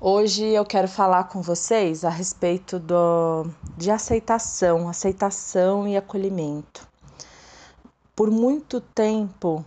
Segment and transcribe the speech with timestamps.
[0.00, 6.86] Hoje eu quero falar com vocês a respeito do, de aceitação, aceitação e acolhimento.
[8.14, 9.64] Por muito tempo,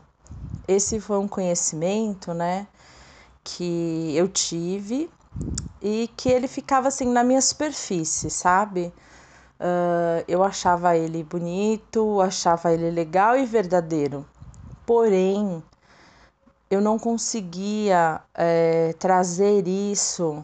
[0.65, 2.65] esse foi um conhecimento, né,
[3.43, 5.09] que eu tive
[5.81, 8.93] e que ele ficava assim na minha superfície, sabe?
[9.59, 14.25] Uh, eu achava ele bonito, achava ele legal e verdadeiro.
[14.85, 15.61] Porém,
[16.71, 20.43] eu não conseguia é, trazer isso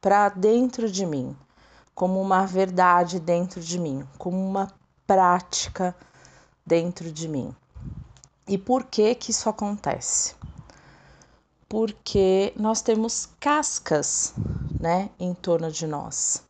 [0.00, 1.36] para dentro de mim,
[1.94, 4.72] como uma verdade dentro de mim, como uma
[5.06, 5.94] prática
[6.64, 7.54] dentro de mim.
[8.48, 10.34] E por que que isso acontece?
[11.68, 14.32] Porque nós temos cascas,
[14.80, 16.42] né, em torno de nós.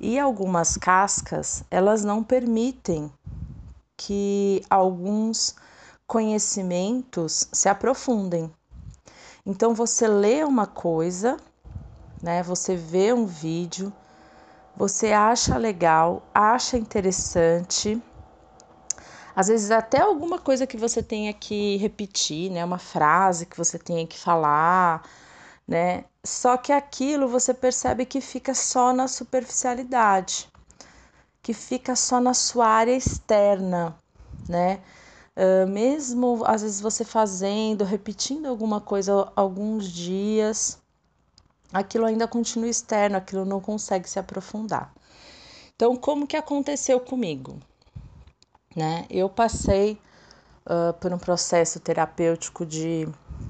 [0.00, 3.12] E algumas cascas, elas não permitem
[3.96, 5.54] que alguns
[6.06, 8.52] conhecimentos se aprofundem.
[9.46, 11.36] Então você lê uma coisa,
[12.22, 12.42] né?
[12.42, 13.92] Você vê um vídeo,
[14.76, 18.02] você acha legal, acha interessante,
[19.36, 22.64] às vezes até alguma coisa que você tenha que repetir, né?
[22.64, 25.02] Uma frase que você tenha que falar,
[25.66, 26.04] né?
[26.22, 30.48] Só que aquilo você percebe que fica só na superficialidade,
[31.42, 33.96] que fica só na sua área externa,
[34.48, 34.80] né?
[35.36, 40.78] Uh, mesmo às vezes você fazendo, repetindo alguma coisa alguns dias,
[41.72, 44.94] aquilo ainda continua externo, aquilo não consegue se aprofundar.
[45.74, 47.58] Então, como que aconteceu comigo?
[48.76, 49.06] Né?
[49.10, 49.98] Eu passei
[50.66, 53.08] uh, por um processo terapêutico de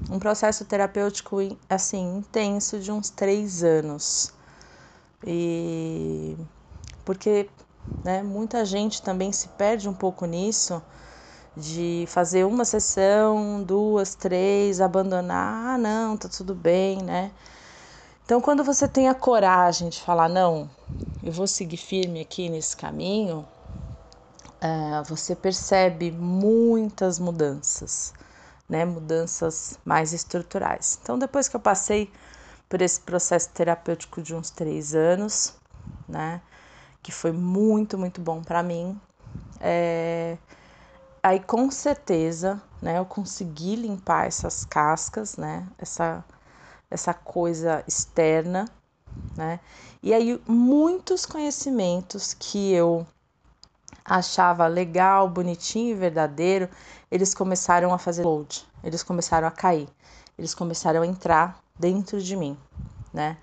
[0.09, 1.37] um processo terapêutico
[1.69, 4.33] assim intenso de uns três anos
[5.25, 6.35] e
[7.03, 7.49] porque
[8.03, 10.81] né, muita gente também se perde um pouco nisso
[11.55, 17.31] de fazer uma sessão, duas, três, abandonar, ah, não, tá tudo bem, né?
[18.25, 20.69] Então, quando você tem a coragem de falar, não,
[21.23, 23.45] eu vou seguir firme aqui nesse caminho,
[24.59, 28.13] é, você percebe muitas mudanças,
[28.67, 28.83] né?
[28.83, 30.99] Mudanças mais estruturais.
[31.01, 32.11] Então, depois que eu passei
[32.67, 35.53] por esse processo terapêutico de uns três anos,
[36.09, 36.41] né?
[37.03, 38.99] Que foi muito, muito bom para mim.
[39.59, 40.37] É,
[41.25, 46.23] aí com certeza, né, eu consegui limpar essas cascas, né, essa,
[46.87, 48.69] essa coisa externa,
[49.35, 49.59] né,
[50.03, 53.07] e aí muitos conhecimentos que eu
[54.03, 56.69] achava legal, bonitinho e verdadeiro,
[57.09, 59.89] eles começaram a fazer load, eles começaram a cair,
[60.37, 62.55] eles começaram a entrar dentro de mim,
[63.11, 63.35] né,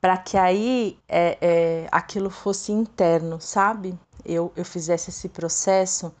[0.00, 3.96] para que aí é, é, aquilo fosse interno, sabe?
[4.24, 6.12] Eu, eu fizesse esse processo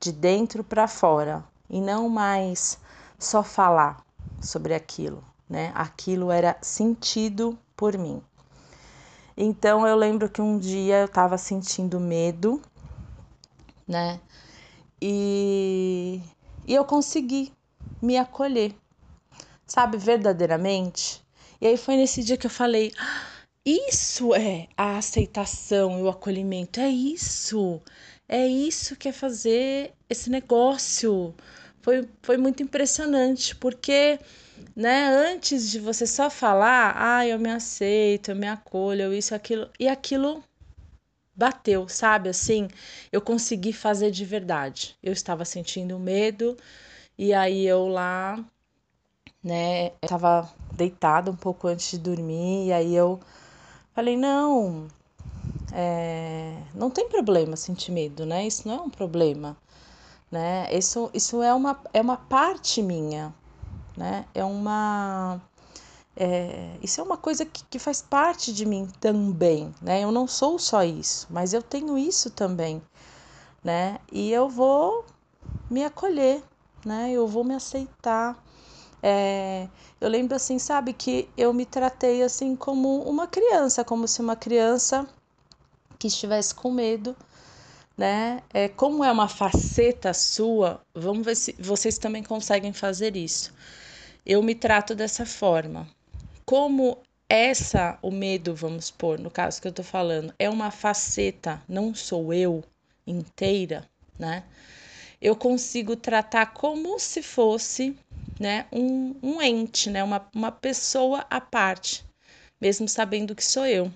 [0.00, 2.78] de dentro para fora e não mais
[3.18, 4.04] só falar
[4.40, 5.72] sobre aquilo, né?
[5.74, 8.22] Aquilo era sentido por mim.
[9.36, 12.60] Então eu lembro que um dia eu estava sentindo medo,
[13.86, 14.20] né?
[15.00, 16.20] E,
[16.66, 17.52] e eu consegui
[18.02, 18.74] me acolher,
[19.66, 21.24] sabe, verdadeiramente.
[21.60, 23.26] E aí foi nesse dia que eu falei: ah,
[23.64, 27.80] isso é a aceitação e o acolhimento, é isso.
[28.28, 31.34] É isso que é fazer esse negócio.
[31.80, 34.18] Foi, foi muito impressionante, porque
[34.76, 39.34] né, antes de você só falar, ah, eu me aceito, eu me acolho, eu isso,
[39.34, 40.44] aquilo, e aquilo
[41.34, 42.28] bateu, sabe?
[42.28, 42.68] Assim,
[43.12, 44.96] eu consegui fazer de verdade.
[45.02, 46.56] Eu estava sentindo medo,
[47.16, 48.44] e aí eu lá,
[49.42, 53.20] né, eu tava deitada um pouco antes de dormir, e aí eu
[53.94, 54.88] falei, não,
[55.80, 58.44] é, não tem problema sentir medo, né?
[58.44, 59.56] Isso não é um problema,
[60.28, 60.66] né?
[60.76, 63.32] Isso, isso é, uma, é uma parte minha,
[63.96, 64.24] né?
[64.34, 65.40] É uma...
[66.16, 70.02] É, isso é uma coisa que, que faz parte de mim também, né?
[70.02, 72.82] Eu não sou só isso, mas eu tenho isso também,
[73.62, 74.00] né?
[74.10, 75.04] E eu vou
[75.70, 76.42] me acolher,
[76.84, 77.12] né?
[77.12, 78.36] Eu vou me aceitar.
[79.00, 79.68] É,
[80.00, 84.34] eu lembro assim, sabe, que eu me tratei assim como uma criança, como se uma
[84.34, 85.08] criança
[85.98, 87.16] que estivesse com medo,
[87.96, 88.40] né?
[88.54, 93.52] É, como é uma faceta sua, vamos ver se vocês também conseguem fazer isso.
[94.24, 95.88] Eu me trato dessa forma.
[96.44, 96.98] Como
[97.28, 101.94] essa, o medo, vamos pôr, no caso que eu tô falando, é uma faceta, não
[101.94, 102.62] sou eu
[103.06, 103.84] inteira,
[104.18, 104.44] né?
[105.20, 107.96] Eu consigo tratar como se fosse,
[108.38, 112.04] né, um, um ente, né, uma, uma pessoa à parte,
[112.60, 113.92] mesmo sabendo que sou eu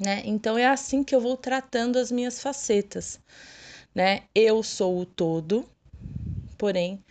[0.00, 0.22] né?
[0.24, 3.20] Então é assim que eu vou tratando as minhas facetas,
[3.94, 4.22] né?
[4.34, 5.68] Eu sou o todo,
[6.58, 7.02] porém,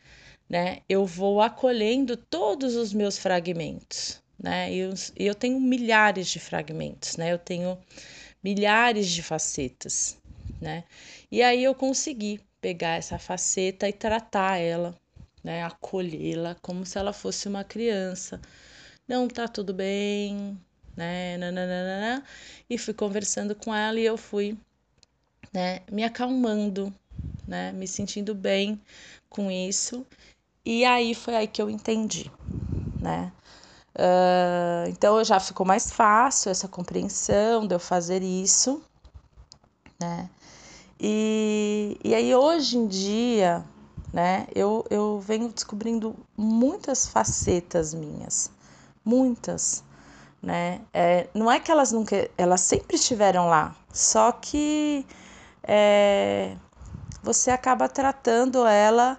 [0.50, 4.74] né, eu vou acolhendo todos os meus fragmentos, né?
[4.74, 7.32] Eu, eu tenho milhares de fragmentos, né?
[7.32, 7.78] Eu tenho
[8.44, 10.18] milhares de facetas,
[10.62, 10.84] né?
[11.32, 14.96] E aí eu consegui pegar essa faceta e tratar ela,
[15.44, 15.64] né?
[15.64, 18.40] Acolhê-la como se ela fosse uma criança.
[19.08, 20.58] Não tá tudo bem,
[20.96, 21.38] né?
[21.38, 22.24] Nananana.
[22.70, 24.58] E fui conversando com ela e eu fui,
[25.54, 25.82] né?
[25.92, 26.94] Me acalmando,
[27.48, 27.72] né?
[27.72, 28.82] Me sentindo bem
[29.30, 30.06] com isso.
[30.66, 32.32] E aí foi aí que eu entendi,
[33.02, 33.32] né?
[33.96, 38.82] Uh, então já ficou mais fácil essa compreensão de eu fazer isso,
[40.00, 40.30] né?
[41.00, 43.64] E, e aí hoje em dia,
[44.14, 48.52] né, eu, eu venho descobrindo muitas facetas minhas,
[49.04, 49.84] muitas,
[50.44, 50.82] né?
[50.94, 55.06] É, não é que elas nunca, elas sempre estiveram lá, só que
[55.64, 56.58] é,
[57.24, 59.18] você acaba tratando ela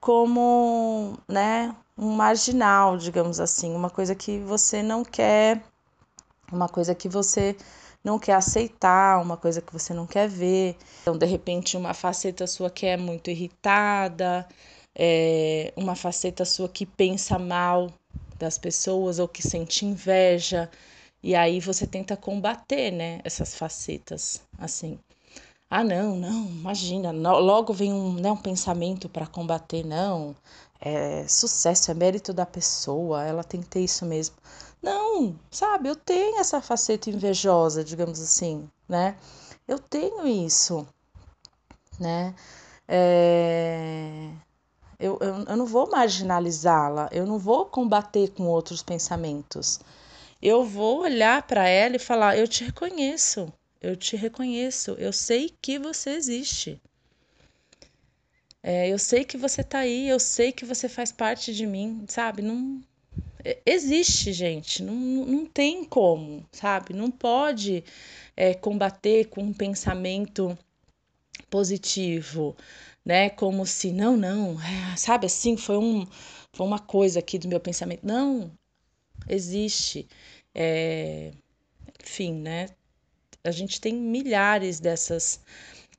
[0.00, 5.62] como, né, um marginal, digamos assim, uma coisa que você não quer,
[6.52, 7.56] uma coisa que você
[8.02, 10.76] não quer aceitar, uma coisa que você não quer ver.
[11.02, 14.46] Então, de repente, uma faceta sua que é muito irritada,
[14.94, 17.90] é, uma faceta sua que pensa mal
[18.38, 20.70] das pessoas ou que sente inveja,
[21.22, 24.98] e aí você tenta combater, né, essas facetas, assim.
[25.70, 30.34] Ah, não, não, imagina, logo vem um, né, um pensamento para combater, não
[30.80, 34.36] é sucesso, é mérito da pessoa, ela tem que ter isso mesmo.
[34.82, 39.16] Não, sabe, eu tenho essa faceta invejosa, digamos assim, né?
[39.66, 40.86] Eu tenho isso,
[41.98, 42.34] né?
[42.86, 44.30] É...
[44.98, 49.80] Eu, eu, eu não vou marginalizá-la, eu não vou combater com outros pensamentos.
[50.42, 55.54] Eu vou olhar para ela e falar: Eu te reconheço, eu te reconheço, eu sei
[55.62, 56.80] que você existe.
[58.62, 62.04] É, eu sei que você tá aí, eu sei que você faz parte de mim,
[62.08, 62.42] sabe?
[62.42, 62.82] Não
[63.44, 66.92] é, existe, gente, não, não tem como, sabe?
[66.92, 67.84] Não pode
[68.36, 70.58] é, combater com um pensamento
[71.48, 72.56] positivo,
[73.08, 73.30] né?
[73.30, 76.06] Como se não, não, é, sabe assim, foi um
[76.52, 78.06] foi uma coisa aqui do meu pensamento.
[78.06, 78.52] Não,
[79.28, 80.06] existe.
[80.54, 81.32] É,
[82.04, 82.68] enfim, né?
[83.44, 85.40] A gente tem milhares dessas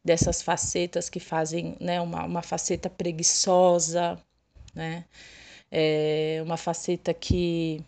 [0.06, 4.18] dessas facetas que fazem né, uma, uma faceta preguiçosa,
[4.76, 5.06] né?
[5.72, 7.84] É uma faceta que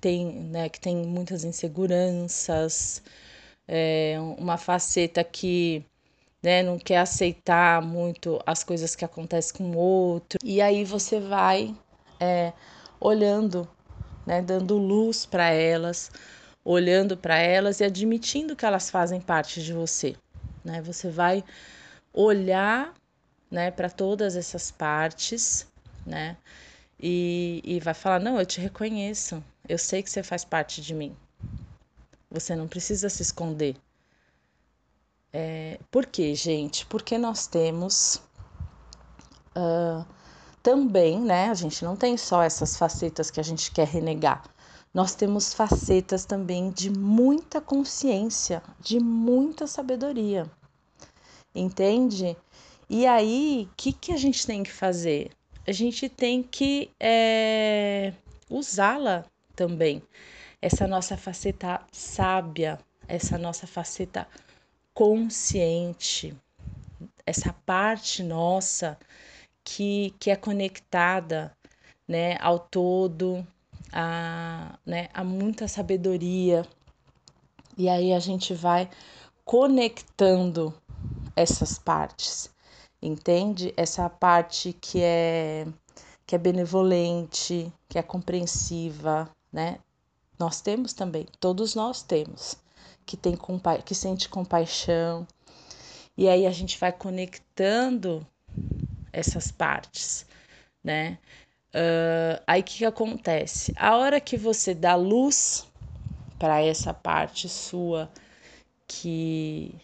[0.00, 3.02] tem, né, que tem muitas inseguranças,
[3.68, 5.84] é uma faceta que
[6.42, 10.38] né, não quer aceitar muito as coisas que acontecem com o outro.
[10.42, 11.74] E aí você vai
[12.20, 12.52] é,
[13.00, 13.68] olhando,
[14.26, 16.10] né, dando luz para elas,
[16.64, 20.16] olhando para elas e admitindo que elas fazem parte de você
[20.68, 20.82] né?
[20.82, 21.42] Você vai
[22.12, 22.94] olhar,
[23.50, 25.66] né, para todas essas partes,
[26.06, 26.36] né?
[27.00, 30.94] E, e vai falar: Não, eu te reconheço, eu sei que você faz parte de
[30.94, 31.16] mim.
[32.30, 33.76] Você não precisa se esconder.
[35.32, 36.86] É, por quê, gente?
[36.86, 38.22] Porque nós temos
[39.56, 40.04] uh,
[40.62, 41.50] também, né?
[41.50, 44.42] A gente não tem só essas facetas que a gente quer renegar
[44.92, 50.50] nós temos facetas também de muita consciência, de muita sabedoria.
[51.54, 52.36] Entende?
[52.88, 55.30] E aí, o que, que a gente tem que fazer?
[55.66, 58.12] A gente tem que é,
[58.48, 60.02] usá-la também.
[60.60, 64.26] Essa nossa faceta sábia, essa nossa faceta
[64.98, 66.36] consciente,
[67.24, 68.98] essa parte nossa
[69.62, 71.56] que, que é conectada
[72.08, 73.46] né, ao todo,
[73.92, 76.66] a, né, a muita sabedoria.
[77.76, 78.90] E aí a gente vai
[79.44, 80.74] conectando
[81.36, 82.50] essas partes,
[83.00, 83.72] entende?
[83.76, 85.64] Essa parte que é
[86.26, 89.78] que é benevolente, que é compreensiva, né?
[90.36, 92.56] Nós temos também, todos nós temos,
[93.08, 95.26] que tem compa que sente compaixão.
[96.14, 98.26] E aí a gente vai conectando
[99.10, 100.26] essas partes,
[100.84, 101.16] né?
[101.74, 103.72] Uh, aí o que, que acontece?
[103.76, 105.66] A hora que você dá luz
[106.38, 108.10] para essa parte sua
[108.86, 109.74] que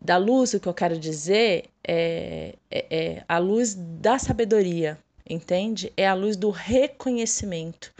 [0.00, 4.98] da luz, o que eu quero dizer é, é, é, a luz da sabedoria,
[5.30, 5.92] entende?
[5.96, 7.94] É a luz do reconhecimento.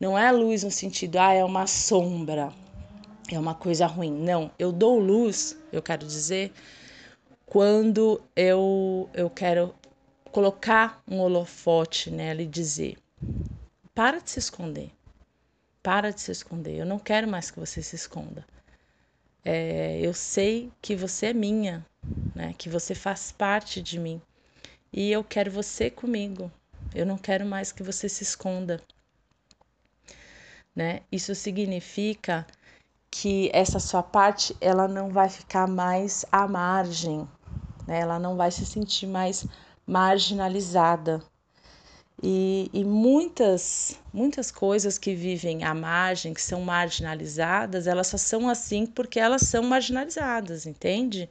[0.00, 2.54] Não é a luz no sentido, ah, é uma sombra,
[3.30, 4.12] é uma coisa ruim.
[4.12, 6.52] Não, eu dou luz, eu quero dizer,
[7.46, 9.74] quando eu, eu quero
[10.32, 12.98] colocar um holofote nela e dizer:
[13.94, 14.90] para de se esconder,
[15.82, 18.44] para de se esconder, eu não quero mais que você se esconda.
[19.44, 21.86] É, eu sei que você é minha,
[22.34, 22.54] né?
[22.58, 24.20] que você faz parte de mim
[24.92, 26.50] e eu quero você comigo.
[26.94, 28.80] Eu não quero mais que você se esconda.
[30.74, 31.00] né?
[31.10, 32.46] Isso significa
[33.18, 37.26] que essa sua parte ela não vai ficar mais à margem,
[37.86, 38.00] né?
[38.00, 39.46] Ela não vai se sentir mais
[39.86, 41.22] marginalizada.
[42.22, 48.50] E, e, muitas, muitas coisas que vivem à margem, que são marginalizadas, elas só são
[48.50, 51.30] assim porque elas são marginalizadas, entende?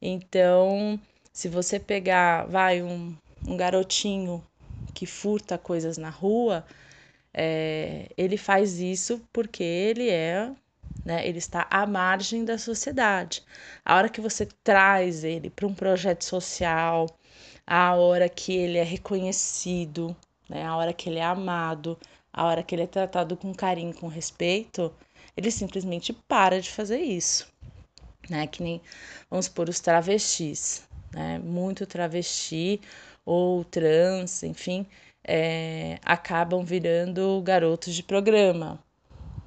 [0.00, 0.98] Então,
[1.32, 3.14] se você pegar, vai, um,
[3.46, 4.42] um garotinho
[4.94, 6.64] que furta coisas na rua,
[7.32, 10.50] é, ele faz isso porque ele é,
[11.04, 13.42] né, ele está à margem da sociedade.
[13.84, 17.06] A hora que você traz ele para um projeto social,
[17.66, 20.16] a hora que ele é reconhecido,
[20.48, 21.98] né, a hora que ele é amado,
[22.32, 24.92] a hora que ele é tratado com carinho, com respeito,
[25.36, 27.46] ele simplesmente para de fazer isso.
[28.28, 28.46] Né?
[28.46, 28.80] Que nem,
[29.30, 30.82] vamos supor, os travestis,
[31.12, 31.38] né?
[31.38, 32.80] Muito travesti
[33.24, 34.86] ou trans, enfim,
[35.22, 38.82] é, acabam virando garotos de programa,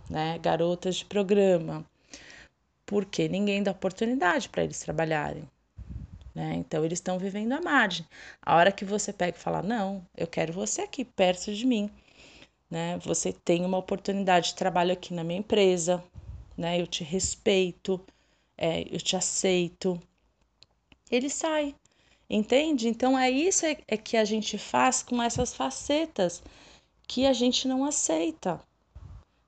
[0.10, 0.38] né?
[0.40, 1.86] Garotas de programa,
[2.86, 5.44] porque ninguém dá oportunidade para eles trabalharem.
[6.34, 6.56] Né?
[6.56, 8.06] Então eles estão vivendo à margem.
[8.42, 11.90] A hora que você pega e fala: Não, eu quero você aqui perto de mim.
[12.70, 12.98] Né?
[13.00, 16.04] Você tem uma oportunidade de trabalho aqui na minha empresa,
[16.58, 16.80] né?
[16.80, 18.00] Eu te respeito,
[18.58, 20.00] é, eu te aceito.
[21.10, 21.74] Ele sai,
[22.30, 22.90] Entende?
[22.90, 26.44] Então é isso é, é que a gente faz com essas facetas
[27.08, 28.60] que a gente não aceita,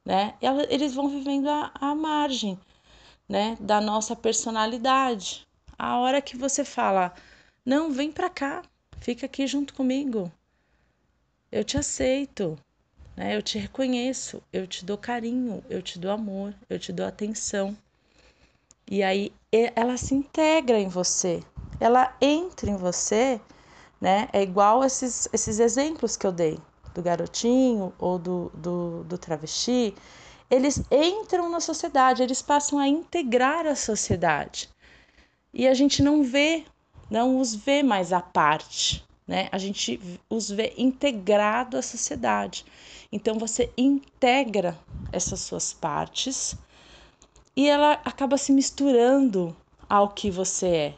[0.09, 0.33] né?
[0.69, 2.59] Eles vão vivendo à, margem,
[3.27, 5.47] né, da nossa personalidade.
[5.77, 7.13] A hora que você fala,
[7.63, 8.63] não, vem para cá,
[8.99, 10.31] fica aqui junto comigo,
[11.51, 12.57] eu te aceito,
[13.15, 13.35] né?
[13.35, 17.77] Eu te reconheço, eu te dou carinho, eu te dou amor, eu te dou atenção.
[18.89, 19.31] E aí
[19.75, 21.39] ela se integra em você,
[21.79, 23.39] ela entra em você,
[24.01, 24.27] né?
[24.33, 26.57] É igual esses, esses exemplos que eu dei,
[26.93, 29.93] do garotinho ou do, do, do travesti.
[30.50, 34.69] Eles entram na sociedade, eles passam a integrar a sociedade.
[35.53, 36.65] E a gente não vê,
[37.10, 39.48] não os vê mais à parte, né?
[39.51, 42.65] A gente os vê integrado à sociedade.
[43.12, 44.77] Então você integra
[45.12, 46.55] essas suas partes
[47.55, 49.55] e ela acaba se misturando
[49.88, 50.93] ao que você é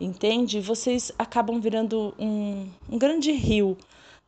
[0.00, 0.60] entende?
[0.60, 3.76] Vocês acabam virando um, um grande rio,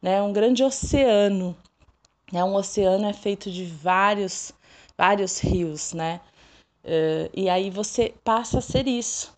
[0.03, 0.21] né?
[0.21, 1.57] Um grande oceano.
[2.33, 2.45] Né?
[2.45, 4.53] Um oceano é feito de vários,
[4.99, 6.21] vários rios, né?
[6.85, 9.33] Uh, e aí você passa a ser isso.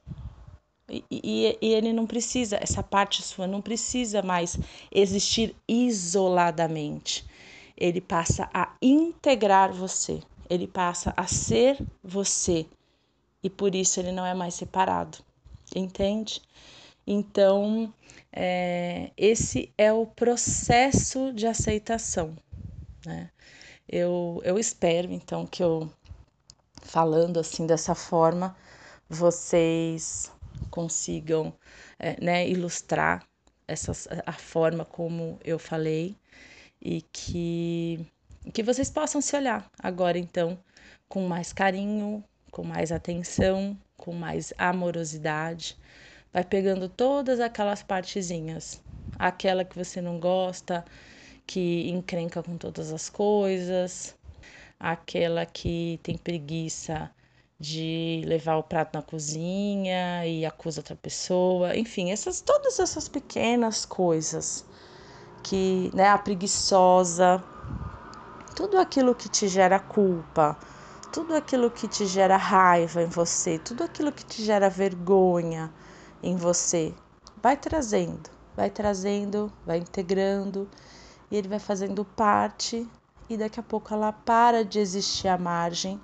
[0.89, 4.59] E, e, e, ele não precisa, essa parte sua não precisa mais
[4.91, 7.25] existir isoladamente.
[7.77, 12.67] Ele passa a integrar você, ele passa a ser você.
[13.43, 15.19] E por isso ele não é mais separado
[15.75, 16.41] entende?
[17.07, 17.93] Então,
[18.33, 22.37] é, esse é o processo de aceitação,
[23.05, 23.31] né?
[23.87, 25.91] Eu, eu espero, então, que eu,
[26.83, 28.57] falando assim dessa forma,
[29.09, 30.33] vocês
[30.71, 31.53] consigam
[31.99, 33.27] é, né, ilustrar
[33.69, 36.17] essas, a forma como eu falei
[36.81, 38.07] e que,
[38.53, 40.59] que vocês possam se olhar agora, então,
[41.09, 45.77] com mais carinho, com mais atenção, com mais amorosidade,
[46.35, 48.83] vai pegando todas aquelas partezinhas,
[49.17, 50.85] aquela que você não gosta,
[51.47, 54.17] que encrenca com todas as coisas,
[54.81, 57.09] aquela que tem preguiça
[57.61, 63.87] de levar o prato na cozinha e acusa outra pessoa, enfim, essas todas essas pequenas
[63.87, 64.65] coisas
[65.45, 67.41] que, né, a preguiçosa,
[68.57, 70.59] tudo aquilo que te gera culpa,
[71.13, 75.73] tudo aquilo que te gera raiva em você, tudo aquilo que te gera vergonha
[76.25, 76.95] em você,
[77.43, 80.67] vai trazendo, vai trazendo, vai integrando
[81.31, 82.89] e ele vai fazendo parte
[83.29, 86.01] e daqui a pouco ela para de existir à margem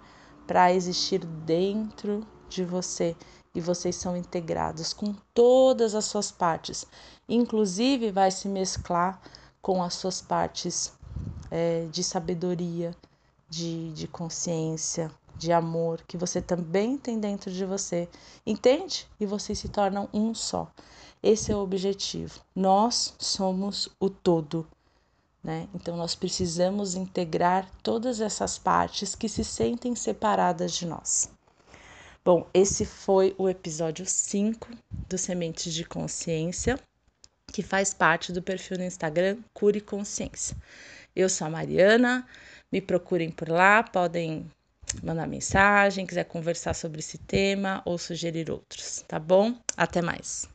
[0.47, 3.17] para existir dentro de você
[3.55, 6.85] e vocês são integrados com todas as suas partes,
[7.27, 9.19] inclusive vai se mesclar
[9.63, 10.93] com as suas partes
[11.51, 12.95] é, de sabedoria,
[13.49, 18.09] de, de consciência, de amor que você também tem dentro de você.
[18.47, 19.09] Entende?
[19.19, 20.71] E vocês se tornam um só.
[21.23, 22.41] Esse é o objetivo.
[22.55, 24.67] Nós somos o todo.
[25.43, 25.67] Né?
[25.75, 31.31] Então, nós precisamos integrar todas essas partes que se sentem separadas de nós.
[32.23, 34.69] Bom, esse foi o episódio 5
[35.09, 36.79] do Sementes de Consciência,
[37.51, 40.55] que faz parte do perfil no Instagram Cure Consciência.
[41.17, 42.27] Eu sou a Mariana,
[42.71, 44.47] me procurem por lá, podem
[45.03, 49.55] mandar mensagem, quiser conversar sobre esse tema ou sugerir outros, tá bom?
[49.77, 50.49] Até mais.